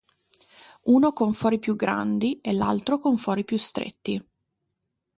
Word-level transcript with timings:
Uno 0.85 1.11
con 1.11 1.31
fori 1.33 1.59
più 1.59 1.75
grandi, 1.75 2.39
e 2.41 2.53
l'altro 2.53 2.97
con 2.97 3.17
fori 3.17 3.43
più 3.45 3.57
stretti. 3.57 4.19